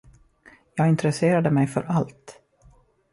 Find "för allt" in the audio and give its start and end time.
1.67-2.41